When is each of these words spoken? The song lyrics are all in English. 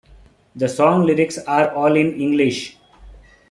The 0.55 0.67
song 0.67 1.05
lyrics 1.05 1.37
are 1.37 1.75
all 1.75 1.95
in 1.95 2.19
English. 2.19 2.75